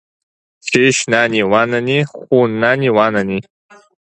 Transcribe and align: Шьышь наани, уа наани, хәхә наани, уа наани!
Шьышь 0.67 1.03
наани, 1.11 1.41
уа 1.51 1.61
наани, 1.69 1.97
хәхә 2.09 2.41
наани, 2.61 2.89
уа 2.95 3.07
наани! 3.13 3.39